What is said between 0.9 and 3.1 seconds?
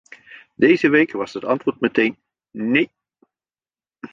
was het antwoord meteen "nee".